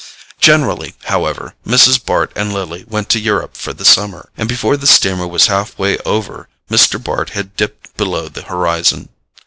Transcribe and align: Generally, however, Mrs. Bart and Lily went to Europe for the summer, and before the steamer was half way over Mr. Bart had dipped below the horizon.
Generally, 0.39 0.95
however, 1.03 1.53
Mrs. 1.63 2.03
Bart 2.03 2.31
and 2.35 2.51
Lily 2.51 2.83
went 2.87 3.07
to 3.09 3.19
Europe 3.19 3.55
for 3.55 3.71
the 3.71 3.85
summer, 3.85 4.29
and 4.35 4.49
before 4.49 4.75
the 4.75 4.87
steamer 4.87 5.27
was 5.27 5.45
half 5.45 5.77
way 5.77 5.99
over 5.99 6.47
Mr. 6.71 6.97
Bart 6.99 7.29
had 7.37 7.55
dipped 7.55 7.95
below 7.97 8.27
the 8.27 8.41
horizon. 8.41 9.09